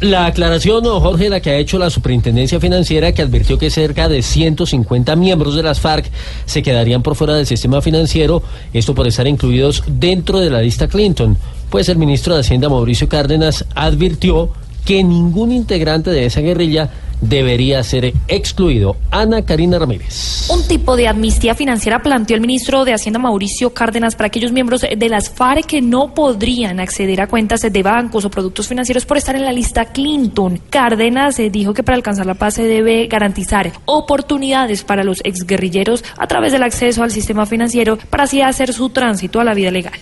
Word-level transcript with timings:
La 0.00 0.24
aclaración, 0.24 0.82
don 0.82 0.98
Jorge, 0.98 1.28
la 1.28 1.40
que 1.40 1.50
ha 1.50 1.58
hecho 1.58 1.78
la 1.78 1.90
Superintendencia 1.90 2.58
Financiera, 2.58 3.12
que 3.12 3.20
advirtió 3.20 3.58
que 3.58 3.68
cerca 3.68 4.08
de 4.08 4.22
150 4.22 5.14
miembros 5.14 5.54
de 5.54 5.62
las 5.62 5.78
FARC 5.78 6.10
se 6.46 6.62
quedarían 6.62 7.02
por 7.02 7.16
fuera 7.16 7.34
del 7.34 7.44
sistema 7.44 7.82
financiero, 7.82 8.42
esto 8.72 8.94
por 8.94 9.06
estar 9.06 9.26
incluidos 9.26 9.82
dentro 9.86 10.40
de 10.40 10.48
la 10.48 10.62
lista 10.62 10.88
Clinton. 10.88 11.36
Pues 11.68 11.90
el 11.90 11.98
ministro 11.98 12.32
de 12.32 12.40
Hacienda, 12.40 12.70
Mauricio 12.70 13.10
Cárdenas, 13.10 13.66
advirtió 13.74 14.48
que 14.86 15.04
ningún 15.04 15.52
integrante 15.52 16.08
de 16.08 16.24
esa 16.24 16.40
guerrilla 16.40 16.88
debería 17.20 17.82
ser 17.82 18.12
excluido. 18.28 18.96
Ana 19.10 19.42
Karina 19.42 19.78
Ramírez. 19.78 20.48
Un 20.50 20.66
tipo 20.66 20.96
de 20.96 21.08
amnistía 21.08 21.54
financiera 21.54 22.02
planteó 22.02 22.34
el 22.34 22.40
ministro 22.40 22.84
de 22.84 22.94
Hacienda 22.94 23.18
Mauricio 23.18 23.72
Cárdenas 23.74 24.14
para 24.16 24.28
aquellos 24.28 24.52
miembros 24.52 24.80
de 24.80 25.08
las 25.08 25.30
FARC 25.30 25.66
que 25.66 25.82
no 25.82 26.14
podrían 26.14 26.80
acceder 26.80 27.20
a 27.20 27.26
cuentas 27.26 27.62
de 27.62 27.82
bancos 27.82 28.24
o 28.24 28.30
productos 28.30 28.68
financieros 28.68 29.04
por 29.04 29.16
estar 29.16 29.36
en 29.36 29.44
la 29.44 29.52
lista 29.52 29.86
Clinton. 29.86 30.60
Cárdenas 30.70 31.38
eh, 31.38 31.50
dijo 31.50 31.74
que 31.74 31.82
para 31.82 31.96
alcanzar 31.96 32.26
la 32.26 32.34
paz 32.34 32.54
se 32.54 32.64
debe 32.64 33.06
garantizar 33.06 33.72
oportunidades 33.84 34.84
para 34.84 35.04
los 35.04 35.20
exguerrilleros 35.24 36.04
a 36.16 36.26
través 36.26 36.52
del 36.52 36.62
acceso 36.62 37.02
al 37.02 37.10
sistema 37.10 37.46
financiero 37.46 37.98
para 38.10 38.24
así 38.24 38.40
hacer 38.40 38.72
su 38.72 38.90
tránsito 38.90 39.40
a 39.40 39.44
la 39.44 39.54
vida 39.54 39.70
legal. 39.70 39.94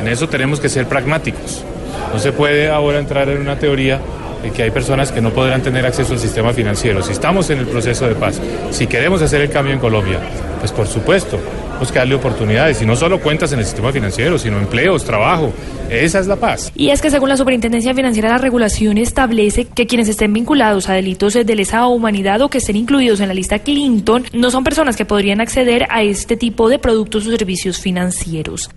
En 0.00 0.08
eso 0.08 0.28
tenemos 0.28 0.60
que 0.60 0.68
ser 0.68 0.88
pragmáticos. 0.88 1.64
No 2.12 2.18
se 2.18 2.32
puede 2.32 2.68
ahora 2.68 2.98
entrar 2.98 3.28
en 3.28 3.40
una 3.40 3.58
teoría 3.58 4.00
que 4.50 4.62
hay 4.64 4.70
personas 4.70 5.12
que 5.12 5.20
no 5.20 5.30
podrán 5.30 5.62
tener 5.62 5.86
acceso 5.86 6.12
al 6.12 6.18
sistema 6.18 6.52
financiero. 6.52 7.02
Si 7.02 7.12
estamos 7.12 7.48
en 7.50 7.58
el 7.58 7.66
proceso 7.66 8.06
de 8.06 8.14
paz, 8.14 8.40
si 8.70 8.86
queremos 8.86 9.22
hacer 9.22 9.40
el 9.40 9.50
cambio 9.50 9.72
en 9.72 9.80
Colombia, 9.80 10.20
pues 10.60 10.72
por 10.72 10.86
supuesto, 10.86 11.38
darle 11.90 12.14
oportunidades 12.14 12.80
y 12.80 12.86
no 12.86 12.94
solo 12.94 13.20
cuentas 13.20 13.52
en 13.52 13.58
el 13.58 13.64
sistema 13.64 13.92
financiero, 13.92 14.38
sino 14.38 14.58
empleos, 14.58 15.04
trabajo. 15.04 15.52
Esa 15.90 16.20
es 16.20 16.26
la 16.26 16.36
paz. 16.36 16.70
Y 16.74 16.90
es 16.90 17.02
que 17.02 17.10
según 17.10 17.28
la 17.28 17.36
Superintendencia 17.36 17.94
Financiera, 17.94 18.28
la 18.28 18.38
regulación 18.38 18.98
establece 18.98 19.66
que 19.66 19.86
quienes 19.86 20.08
estén 20.08 20.32
vinculados 20.32 20.88
a 20.88 20.94
delitos 20.94 21.34
de 21.34 21.56
lesa 21.56 21.86
humanidad 21.86 22.40
o 22.42 22.48
que 22.48 22.58
estén 22.58 22.76
incluidos 22.76 23.20
en 23.20 23.28
la 23.28 23.34
lista 23.34 23.58
Clinton 23.58 24.24
no 24.32 24.50
son 24.50 24.64
personas 24.64 24.96
que 24.96 25.04
podrían 25.04 25.40
acceder 25.40 25.86
a 25.90 26.02
este 26.02 26.36
tipo 26.36 26.68
de 26.68 26.78
productos 26.78 27.26
o 27.26 27.30
servicios 27.30 27.78
financieros. 27.78 28.70